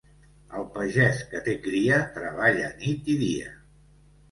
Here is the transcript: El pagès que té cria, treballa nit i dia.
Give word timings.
El 0.59 0.63
pagès 0.77 1.21
que 1.33 1.41
té 1.49 1.55
cria, 1.67 2.01
treballa 2.17 2.73
nit 2.83 3.15
i 3.17 3.21
dia. 3.23 3.55